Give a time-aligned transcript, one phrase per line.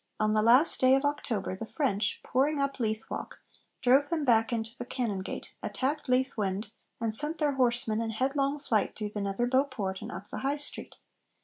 [0.19, 3.37] On the last day of October the French, pouring up Leith Walk,
[3.83, 8.57] drove them back into the Canongate, attacked Leith Wynd, and sent their horsemen in headlong
[8.57, 10.95] flight through the Netherbow Port and up the High Street.